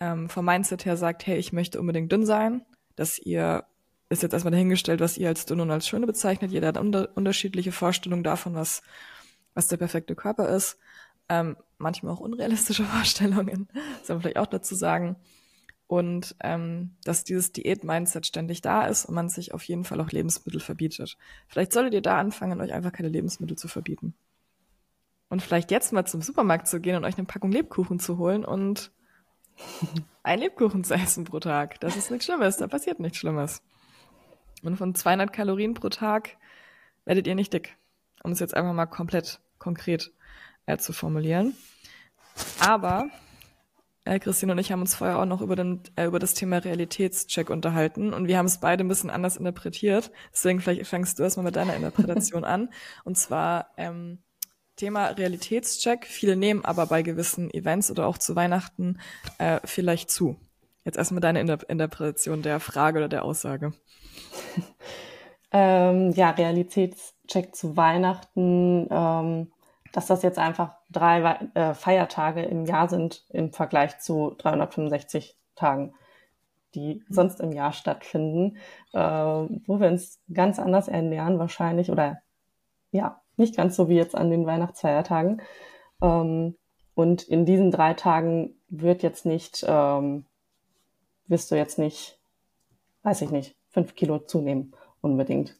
[0.00, 2.62] ähm, vom Mindset her sagt, hey, ich möchte unbedingt dünn sein,
[2.96, 3.64] dass ihr
[4.08, 6.52] ist jetzt erstmal dahingestellt, was ihr als dünn und als schöne bezeichnet.
[6.52, 8.82] Jeder hat unter unterschiedliche Vorstellungen davon, was,
[9.54, 10.78] was der perfekte Körper ist.
[11.28, 13.68] Ähm, manchmal auch unrealistische Vorstellungen,
[14.04, 15.16] soll man vielleicht auch dazu sagen
[15.88, 20.10] und ähm, dass dieses Diät-Mindset ständig da ist und man sich auf jeden Fall auch
[20.10, 21.16] Lebensmittel verbietet.
[21.48, 24.14] Vielleicht solltet ihr da anfangen, euch einfach keine Lebensmittel zu verbieten.
[25.28, 28.44] Und vielleicht jetzt mal zum Supermarkt zu gehen und euch eine Packung Lebkuchen zu holen
[28.44, 28.92] und
[30.22, 31.80] ein Lebkuchen zu essen pro Tag.
[31.80, 33.62] Das ist nichts Schlimmes, da passiert nichts Schlimmes.
[34.62, 36.36] Und von 200 Kalorien pro Tag
[37.04, 37.76] werdet ihr nicht dick.
[38.22, 40.12] Um es jetzt einfach mal komplett konkret
[40.66, 41.54] äh, zu formulieren.
[42.60, 43.08] Aber
[44.04, 46.58] äh, Christine und ich haben uns vorher auch noch über, den, äh, über das Thema
[46.58, 50.10] Realitätscheck unterhalten und wir haben es beide ein bisschen anders interpretiert.
[50.32, 52.70] Deswegen vielleicht fängst du erstmal mit deiner Interpretation an.
[53.04, 54.18] Und zwar ähm,
[54.76, 56.06] Thema Realitätscheck.
[56.06, 58.98] Viele nehmen aber bei gewissen Events oder auch zu Weihnachten
[59.38, 60.36] äh, vielleicht zu.
[60.84, 63.72] Jetzt erstmal deine Inter Interpretation der Frage oder der Aussage.
[65.52, 68.86] ähm, ja, Realitätscheck zu Weihnachten.
[68.90, 69.52] Ähm
[69.96, 71.22] dass das jetzt einfach drei
[71.54, 75.94] äh, Feiertage im Jahr sind im Vergleich zu 365 Tagen,
[76.74, 77.14] die mhm.
[77.14, 78.58] sonst im Jahr stattfinden,
[78.92, 82.20] äh, wo wir uns ganz anders ernähren wahrscheinlich oder
[82.90, 85.42] ja, nicht ganz so wie jetzt an den Weihnachtsfeiertagen.
[86.02, 86.56] Ähm,
[86.94, 90.24] und in diesen drei Tagen wird jetzt nicht, ähm,
[91.26, 92.18] wirst du jetzt nicht,
[93.02, 95.56] weiß ich nicht, fünf Kilo zunehmen unbedingt.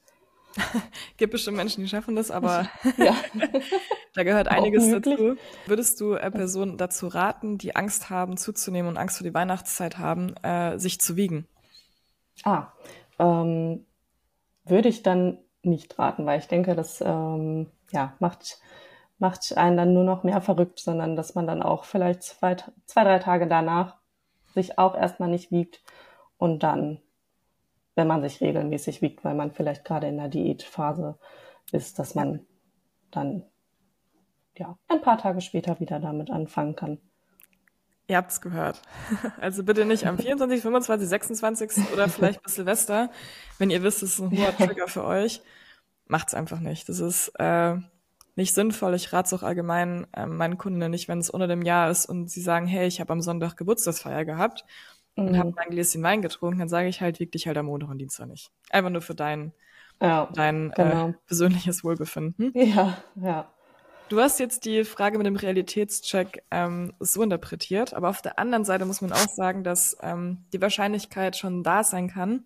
[1.19, 3.15] Gibt bestimmt Menschen, die schaffen das, aber ja.
[4.15, 5.37] da gehört einiges dazu.
[5.67, 9.99] Würdest du äh, Personen dazu raten, die Angst haben, zuzunehmen und Angst vor die Weihnachtszeit
[9.99, 11.47] haben, äh, sich zu wiegen?
[12.45, 12.73] Ah,
[13.19, 13.85] ähm,
[14.65, 18.61] würde ich dann nicht raten, weil ich denke, das ähm, ja, macht
[19.19, 23.05] macht einen dann nur noch mehr verrückt, sondern dass man dann auch vielleicht zwei, zwei
[23.05, 23.97] drei Tage danach
[24.55, 25.83] sich auch erstmal nicht wiegt
[26.39, 27.01] und dann,
[27.95, 31.19] wenn man sich regelmäßig wiegt, weil man vielleicht gerade in der Diätphase
[31.73, 32.47] ist, dass man
[33.11, 33.45] dann
[34.57, 36.99] ja ein paar Tage später wieder damit anfangen kann.
[38.09, 38.83] Ihr habt's gehört.
[39.41, 41.93] Also bitte nicht am 24., 25., 26.
[41.93, 43.11] oder vielleicht bis Silvester,
[43.59, 45.43] wenn ihr wisst, es ist ein hoher Trigger für euch.
[46.07, 46.89] Macht's einfach nicht.
[46.89, 47.77] Das ist äh,
[48.37, 48.95] nicht sinnvoll.
[48.95, 52.07] Ich rate es auch allgemein äh, meinen Kunden nicht, wenn es unter dem Jahr ist
[52.07, 54.65] und sie sagen, hey, ich habe am Sonntag Geburtstagsfeier gehabt
[55.17, 55.27] mhm.
[55.27, 57.91] und habe mein Gläschen Wein getrunken, dann sage ich halt, wieg dich halt am Montag
[57.91, 58.53] und Dienstag nicht.
[58.71, 59.53] Einfach nur für dein,
[60.01, 61.09] ja, dein genau.
[61.09, 62.53] äh, persönliches Wohlbefinden.
[62.55, 63.53] Ja, ja.
[64.09, 68.65] Du hast jetzt die Frage mit dem Realitätscheck ähm, so interpretiert, aber auf der anderen
[68.65, 72.45] Seite muss man auch sagen, dass ähm, die Wahrscheinlichkeit schon da sein kann,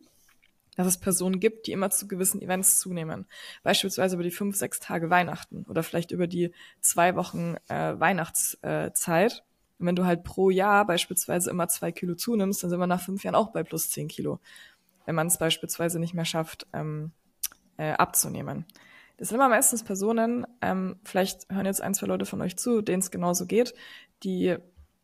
[0.76, 3.26] dass es Personen gibt, die immer zu gewissen Events zunehmen.
[3.62, 9.44] Beispielsweise über die fünf, sechs Tage Weihnachten oder vielleicht über die zwei Wochen äh, Weihnachtszeit.
[9.78, 13.02] Und wenn du halt pro Jahr beispielsweise immer zwei Kilo zunimmst, dann sind wir nach
[13.02, 14.40] fünf Jahren auch bei plus zehn Kilo.
[15.04, 17.12] Wenn man es beispielsweise nicht mehr schafft, ähm,
[17.76, 18.64] äh, abzunehmen.
[19.20, 22.80] Das sind immer meistens Personen, ähm, vielleicht hören jetzt ein, zwei Leute von euch zu,
[22.80, 23.74] denen es genauso geht,
[24.22, 24.56] die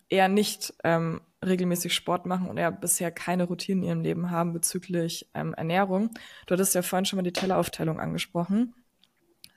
[0.09, 4.55] eher nicht ähm, regelmäßig Sport machen und eher bisher keine Routinen in ihrem Leben haben
[4.55, 6.15] bezüglich ähm, Ernährung.
[6.47, 8.73] Du hattest ja vorhin schon mal die Telleraufteilung angesprochen.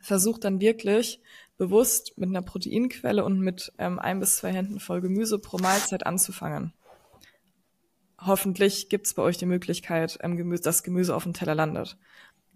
[0.01, 1.21] Versucht dann wirklich
[1.57, 6.05] bewusst mit einer Proteinquelle und mit ähm, ein bis zwei Händen voll Gemüse pro Mahlzeit
[6.05, 6.73] anzufangen.
[8.19, 11.97] Hoffentlich gibt's bei euch die Möglichkeit, ähm, Gemüse, dass Gemüse auf dem Teller landet.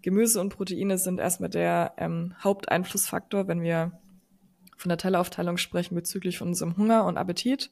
[0.04, 3.98] Gemüse und Proteine sind erstmal der ähm, Haupteinflussfaktor, wenn wir
[4.76, 7.70] von der Telleraufteilung sprechen bezüglich von unserem Hunger und Appetit.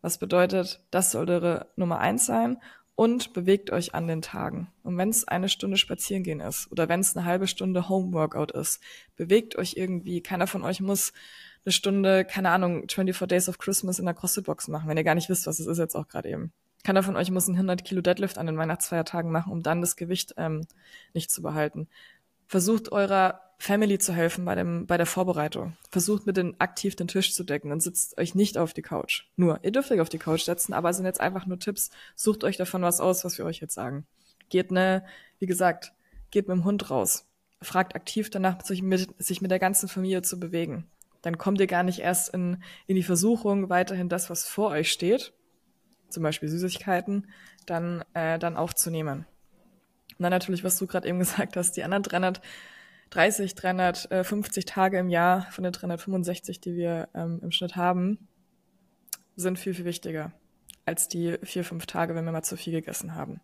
[0.00, 2.58] Was bedeutet, das soll eure Nummer eins sein
[2.96, 4.72] und bewegt euch an den Tagen.
[4.82, 8.50] Und wenn es eine Stunde spazieren gehen ist oder wenn es eine halbe Stunde Homeworkout
[8.50, 8.80] ist,
[9.14, 10.22] bewegt euch irgendwie.
[10.22, 11.12] Keiner von euch muss
[11.64, 15.14] eine Stunde, keine Ahnung, 24 Days of Christmas in der CrossFit-Box machen, wenn ihr gar
[15.14, 16.52] nicht wisst, was es ist jetzt auch gerade eben.
[16.82, 19.96] Keiner von euch muss einen 100 Kilo Deadlift an den Weihnachtsfeiertagen machen, um dann das
[19.96, 20.66] Gewicht ähm,
[21.12, 21.88] nicht zu behalten.
[22.46, 25.76] Versucht eurer Family zu helfen bei, dem, bei der Vorbereitung.
[25.90, 29.24] Versucht mit den aktiv den Tisch zu decken und sitzt euch nicht auf die Couch.
[29.36, 31.90] Nur, ihr dürft euch auf die Couch setzen, aber es sind jetzt einfach nur Tipps.
[32.16, 34.06] Sucht euch davon was aus, was wir euch jetzt sagen.
[34.48, 35.04] Geht ne,
[35.38, 35.92] wie gesagt,
[36.30, 37.26] geht mit dem Hund raus.
[37.60, 40.86] Fragt aktiv danach, sich mit, sich mit der ganzen Familie zu bewegen.
[41.20, 44.90] Dann kommt ihr gar nicht erst in, in die Versuchung, weiterhin das, was vor euch
[44.90, 45.34] steht,
[46.10, 47.28] zum Beispiel Süßigkeiten,
[47.66, 49.26] dann, äh, dann aufzunehmen.
[50.18, 55.08] Und dann natürlich, was du gerade eben gesagt hast, die anderen 330, 350 Tage im
[55.08, 58.28] Jahr von den 365, die wir ähm, im Schnitt haben,
[59.36, 60.32] sind viel, viel wichtiger
[60.86, 63.40] als die vier, fünf Tage, wenn wir mal zu viel gegessen haben.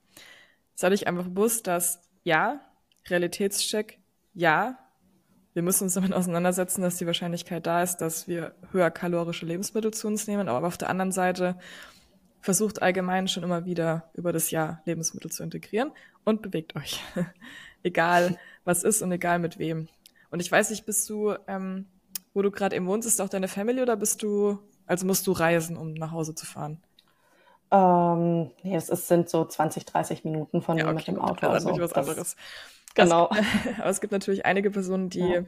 [0.74, 2.60] Sei dich einfach bewusst, dass ja,
[3.08, 3.98] Realitätscheck,
[4.34, 4.78] ja,
[5.54, 9.92] wir müssen uns damit auseinandersetzen, dass die Wahrscheinlichkeit da ist, dass wir höher kalorische Lebensmittel
[9.94, 11.56] zu uns nehmen, aber auf der anderen Seite
[12.46, 15.90] versucht allgemein schon immer wieder über das Jahr Lebensmittel zu integrieren
[16.24, 17.02] und bewegt euch.
[17.82, 19.88] egal was ist und egal mit wem.
[20.30, 21.86] Und ich weiß nicht, bist du, ähm,
[22.34, 25.32] wo du gerade eben wohnst, ist auch deine Family oder bist du, also musst du
[25.32, 26.80] reisen, um nach Hause zu fahren?
[27.72, 31.48] Ähm, nee, es ist, sind so 20, 30 Minuten von ja, okay, mit dem Auto.
[31.48, 32.36] Also, was anderes.
[32.94, 33.28] Genau.
[33.78, 35.42] aber es gibt natürlich einige Personen, die ja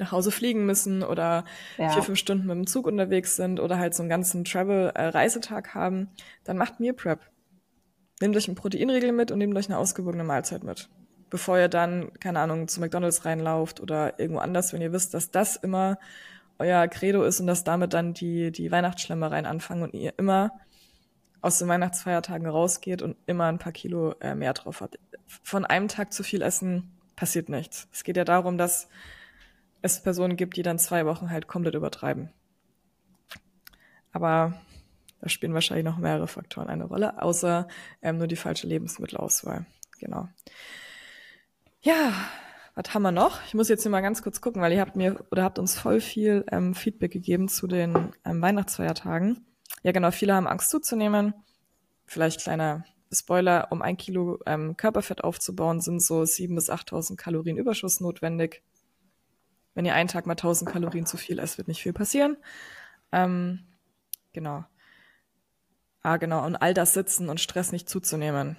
[0.00, 1.44] nach Hause fliegen müssen oder
[1.78, 1.90] ja.
[1.90, 6.08] vier, fünf Stunden mit dem Zug unterwegs sind oder halt so einen ganzen Travel-Reisetag haben,
[6.44, 7.20] dann macht Meal Prep.
[8.20, 10.88] Nehmt euch einen Proteinriegel mit und nehmt euch eine ausgewogene Mahlzeit mit.
[11.30, 15.30] Bevor ihr dann, keine Ahnung, zu McDonalds reinlauft oder irgendwo anders, wenn ihr wisst, dass
[15.30, 15.98] das immer
[16.58, 20.52] euer Credo ist und dass damit dann die, die Weihnachtsschlemmereien anfangen und ihr immer
[21.40, 24.98] aus den Weihnachtsfeiertagen rausgeht und immer ein paar Kilo äh, mehr drauf habt.
[25.42, 27.88] Von einem Tag zu viel essen passiert nichts.
[27.92, 28.88] Es geht ja darum, dass
[29.82, 32.30] es Personen gibt, die dann zwei Wochen halt komplett übertreiben.
[34.12, 34.60] Aber
[35.20, 37.68] da spielen wahrscheinlich noch mehrere Faktoren eine Rolle, außer
[38.02, 39.66] ähm, nur die falsche Lebensmittelauswahl.
[39.98, 40.28] Genau.
[41.82, 42.12] Ja,
[42.74, 43.40] was haben wir noch?
[43.46, 45.78] Ich muss jetzt hier mal ganz kurz gucken, weil ihr habt mir oder habt uns
[45.78, 49.44] voll viel ähm, Feedback gegeben zu den ähm, Weihnachtsfeiertagen.
[49.82, 51.34] Ja, genau, viele haben Angst zuzunehmen.
[52.06, 57.56] Vielleicht kleiner Spoiler, um ein Kilo ähm, Körperfett aufzubauen, sind so sieben bis 8.000 Kalorien
[57.56, 58.62] Überschuss notwendig
[59.74, 62.36] wenn ihr einen Tag mal 1000 Kalorien zu viel esst, wird nicht viel passieren.
[63.12, 63.60] Ähm,
[64.32, 64.64] genau.
[66.02, 66.44] Ah, genau.
[66.44, 68.56] Und all das Sitzen und Stress nicht zuzunehmen.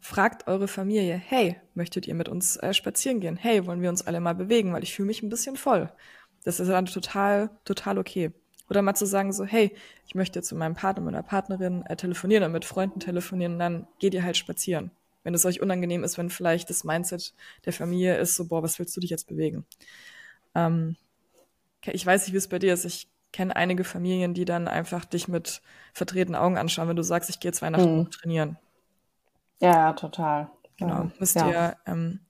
[0.00, 3.36] Fragt eure Familie, hey, möchtet ihr mit uns äh, spazieren gehen?
[3.36, 5.92] Hey, wollen wir uns alle mal bewegen, weil ich fühle mich ein bisschen voll.
[6.44, 8.32] Das ist dann total, total okay.
[8.68, 12.44] Oder mal zu sagen so, hey, ich möchte zu meinem Partner, meiner Partnerin äh, telefonieren
[12.44, 14.90] und mit Freunden telefonieren, dann geht ihr halt spazieren
[15.22, 18.78] wenn es euch unangenehm ist, wenn vielleicht das Mindset der Familie ist, so, boah, was
[18.78, 19.64] willst du dich jetzt bewegen?
[20.54, 20.96] Ähm,
[21.84, 22.84] ich weiß nicht, wie es bei dir ist.
[22.84, 27.30] Ich kenne einige Familien, die dann einfach dich mit verdrehten Augen anschauen, wenn du sagst,
[27.30, 28.10] ich gehe zwei Nachten mhm.
[28.10, 28.58] trainieren.
[29.60, 30.50] Ja, total.
[30.76, 31.48] Genau, müsst ja.
[31.48, 32.20] ihr ähm,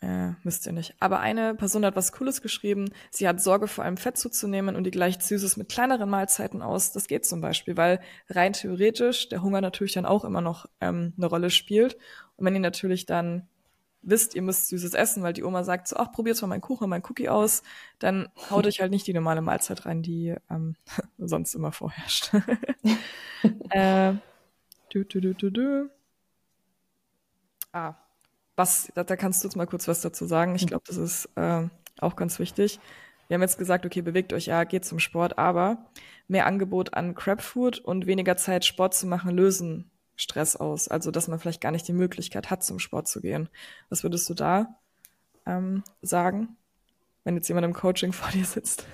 [0.00, 0.94] äh, müsst ihr nicht.
[1.00, 2.90] Aber eine Person hat was Cooles geschrieben.
[3.10, 6.92] Sie hat Sorge vor allem Fett zuzunehmen und die gleicht Süßes mit kleineren Mahlzeiten aus.
[6.92, 11.14] Das geht zum Beispiel, weil rein theoretisch der Hunger natürlich dann auch immer noch ähm,
[11.16, 11.96] eine Rolle spielt.
[12.36, 13.48] Und wenn ihr natürlich dann
[14.02, 16.88] wisst, ihr müsst Süßes essen, weil die Oma sagt so, ach, probiert mal meinen Kuchen,
[16.88, 17.62] mein Cookie aus,
[17.98, 20.76] dann haut euch halt nicht die normale Mahlzeit rein, die ähm,
[21.18, 22.32] sonst immer vorherrscht.
[23.70, 24.12] äh,
[24.90, 25.90] du, du, du, du, du.
[27.72, 27.94] Ah,
[28.56, 30.54] was, da, da, kannst du jetzt mal kurz was dazu sagen.
[30.54, 31.68] Ich glaube, das ist äh,
[32.00, 32.80] auch ganz wichtig.
[33.28, 35.86] Wir haben jetzt gesagt, okay, bewegt euch, ja, geht zum Sport, aber
[36.28, 40.88] mehr Angebot an Crapfood und weniger Zeit, Sport zu machen, lösen Stress aus.
[40.88, 43.48] Also, dass man vielleicht gar nicht die Möglichkeit hat, zum Sport zu gehen.
[43.90, 44.78] Was würdest du da
[45.44, 46.56] ähm, sagen,
[47.24, 48.86] wenn jetzt jemand im Coaching vor dir sitzt?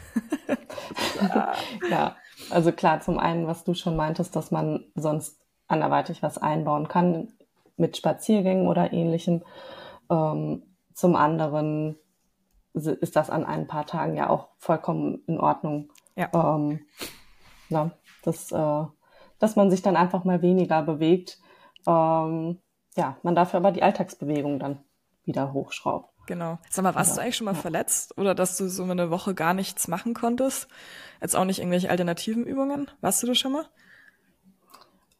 [1.90, 2.16] ja,
[2.50, 7.28] also klar, zum einen, was du schon meintest, dass man sonst anderweitig was einbauen kann
[7.76, 9.42] mit Spaziergängen oder ähnlichem.
[10.10, 10.62] Ähm,
[10.94, 11.96] zum anderen
[12.74, 15.90] ist das an ein paar Tagen ja auch vollkommen in Ordnung.
[16.16, 16.30] Ja.
[16.32, 16.80] Ähm,
[17.68, 17.90] na,
[18.22, 18.84] das, äh,
[19.38, 21.38] dass man sich dann einfach mal weniger bewegt.
[21.86, 22.58] Ähm,
[22.96, 24.78] ja, man dafür aber die Alltagsbewegung dann
[25.24, 26.12] wieder hochschraubt.
[26.26, 26.58] Genau.
[26.70, 27.16] Sag mal, warst ja.
[27.16, 27.60] du eigentlich schon mal ja.
[27.60, 30.68] verletzt oder dass du so eine Woche gar nichts machen konntest?
[31.20, 32.90] Jetzt auch nicht irgendwelche alternativen Übungen?
[33.00, 33.66] Warst du das schon mal?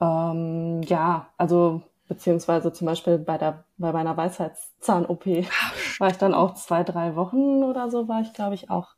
[0.01, 1.83] Ähm, ja, also
[2.13, 5.27] beziehungsweise zum Beispiel bei der bei meiner Weisheitszahn-OP
[5.99, 8.91] war ich dann auch zwei, drei Wochen oder so, war ich, glaube ich, auch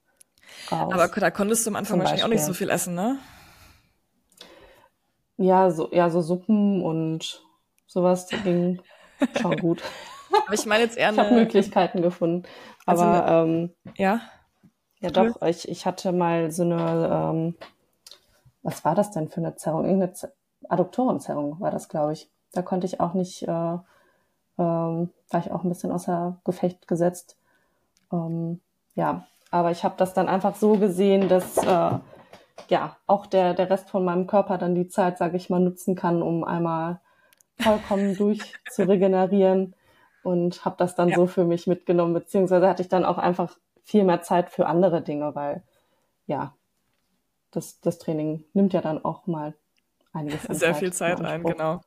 [0.71, 0.93] raus.
[0.93, 3.19] Aber da konntest du am Anfang wahrscheinlich auch nicht so viel essen, ne?
[5.37, 7.43] Ja, so, ja, so Suppen und
[7.87, 8.81] sowas ging
[9.41, 9.83] schon gut.
[10.47, 12.49] Aber ich meine jetzt eher Ich habe Möglichkeiten gefunden.
[12.87, 14.21] Also Aber also ähm, ja.
[15.01, 17.57] Ja, doch, ich, ich hatte mal so eine, ähm,
[18.63, 19.85] was war das denn für eine Zerrung?
[19.85, 20.33] Irgendeine
[20.69, 22.34] Adduktorenzerrung war das, glaube ich.
[22.55, 23.81] Da konnte ich auch nicht, äh, ähm,
[24.57, 27.37] war ich auch ein bisschen außer Gefecht gesetzt.
[28.13, 28.61] Ähm,
[28.95, 31.99] ja, aber ich habe das dann einfach so gesehen, dass äh,
[32.69, 35.95] ja auch der, der Rest von meinem Körper dann die Zeit, sage ich mal, nutzen
[35.95, 37.01] kann, um einmal
[37.61, 39.75] vollkommen durch zu regenerieren
[40.23, 41.17] und habe das dann ja.
[41.17, 45.03] so für mich mitgenommen, beziehungsweise hatte ich dann auch einfach viel mehr Zeit für andere
[45.03, 45.63] Dinge, weil
[46.27, 46.55] ja,
[47.51, 49.55] das, das Training nimmt ja dann auch mal
[50.13, 51.81] einiges Sehr Zeit viel Zeit ein, genau.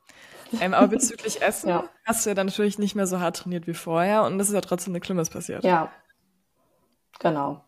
[0.60, 1.88] Ähm, aber bezüglich Essen ja.
[2.04, 4.54] hast du ja dann natürlich nicht mehr so hart trainiert wie vorher und es ist
[4.54, 5.64] ja trotzdem nichts Schlimmes passiert.
[5.64, 5.90] Ja,
[7.18, 7.64] genau.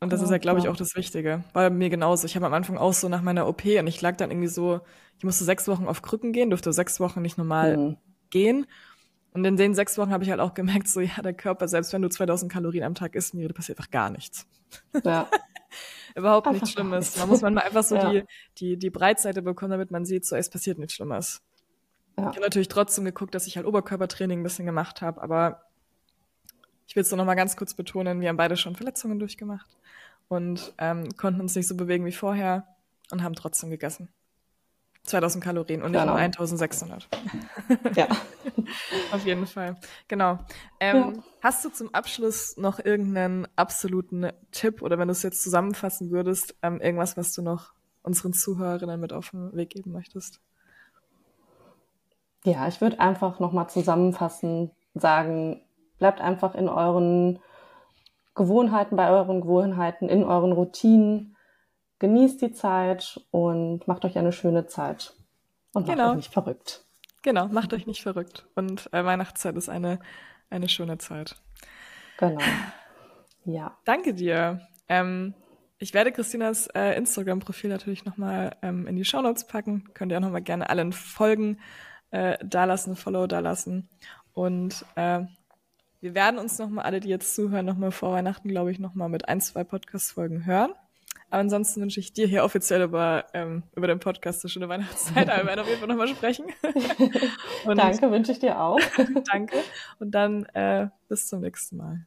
[0.00, 1.44] Und das ja, ist ja, glaube ich, auch das Wichtige.
[1.54, 2.26] War mir genauso.
[2.26, 4.80] Ich habe am Anfang auch so nach meiner OP und ich lag dann irgendwie so,
[5.16, 7.96] ich musste sechs Wochen auf Krücken gehen, durfte sechs Wochen nicht normal mhm.
[8.28, 8.66] gehen.
[9.32, 11.92] Und in den sechs Wochen habe ich halt auch gemerkt, so ja, der Körper, selbst
[11.92, 14.46] wenn du 2000 Kalorien am Tag isst, mir passiert einfach gar nichts.
[15.04, 15.28] Ja.
[16.14, 17.16] Überhaupt nichts Schlimmes.
[17.18, 18.10] Man muss manchmal einfach so ja.
[18.10, 18.24] die,
[18.58, 21.42] die, die Breitseite bekommen, damit man sieht, so es passiert nichts Schlimmes.
[22.16, 22.30] Ja.
[22.30, 25.62] Ich habe natürlich trotzdem geguckt, dass ich halt Oberkörpertraining ein bisschen gemacht habe, aber
[26.86, 29.76] ich will es noch mal ganz kurz betonen, wir haben beide schon Verletzungen durchgemacht
[30.28, 32.66] und ähm, konnten uns nicht so bewegen wie vorher
[33.10, 34.08] und haben trotzdem gegessen.
[35.04, 36.14] 2000 Kalorien und nicht genau.
[36.14, 37.08] nur 1600.
[37.94, 38.08] Ja.
[39.12, 39.76] Auf jeden Fall.
[40.08, 40.38] Genau.
[40.80, 41.22] Ähm, ja.
[41.42, 46.54] Hast du zum Abschluss noch irgendeinen absoluten Tipp oder wenn du es jetzt zusammenfassen würdest,
[46.62, 50.40] ähm, irgendwas, was du noch unseren Zuhörerinnen mit auf den Weg geben möchtest?
[52.44, 55.62] Ja, ich würde einfach nochmal zusammenfassen, sagen,
[55.98, 57.40] bleibt einfach in euren
[58.34, 61.36] Gewohnheiten, bei euren Gewohnheiten, in euren Routinen.
[62.00, 65.14] Genießt die Zeit und macht euch eine schöne Zeit.
[65.72, 66.10] Und macht genau.
[66.10, 66.84] euch nicht verrückt.
[67.22, 68.46] Genau, macht euch nicht verrückt.
[68.54, 69.98] Und äh, Weihnachtszeit ist eine,
[70.50, 71.36] eine schöne Zeit.
[72.18, 72.40] Genau.
[73.46, 73.76] Ja.
[73.84, 74.62] Danke dir.
[74.88, 75.34] Ähm,
[75.76, 79.90] ich werde Christinas äh, Instagram-Profil natürlich nochmal ähm, in die Shownotes packen.
[79.92, 81.58] Könnt ihr auch nochmal gerne allen folgen
[82.14, 83.88] äh, da lassen, Follow da lassen.
[84.34, 85.22] Und äh,
[86.00, 89.28] wir werden uns nochmal, alle, die jetzt zuhören, nochmal vor Weihnachten, glaube ich, nochmal mit
[89.28, 90.72] ein, zwei Podcast-Folgen hören.
[91.30, 95.28] Aber ansonsten wünsche ich dir hier offiziell über, ähm, über den Podcast eine schöne Weihnachtszeit.
[95.28, 96.46] Aber wir werden auf jeden Fall nochmal sprechen.
[97.64, 98.78] Und danke, wünsche ich dir auch.
[99.32, 99.56] danke.
[99.98, 102.06] Und dann äh, bis zum nächsten Mal.